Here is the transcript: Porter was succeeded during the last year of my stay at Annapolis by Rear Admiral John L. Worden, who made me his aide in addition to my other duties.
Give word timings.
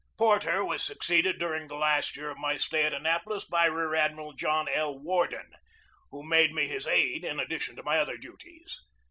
Porter 0.17 0.65
was 0.65 0.81
succeeded 0.83 1.37
during 1.37 1.67
the 1.67 1.75
last 1.75 2.17
year 2.17 2.31
of 2.31 2.39
my 2.39 2.57
stay 2.57 2.85
at 2.85 2.91
Annapolis 2.95 3.45
by 3.45 3.65
Rear 3.67 3.93
Admiral 3.93 4.33
John 4.33 4.67
L. 4.67 4.97
Worden, 4.97 5.51
who 6.09 6.23
made 6.23 6.55
me 6.55 6.67
his 6.67 6.87
aide 6.87 7.23
in 7.23 7.39
addition 7.39 7.75
to 7.75 7.83
my 7.83 7.99
other 7.99 8.17
duties. 8.17 8.81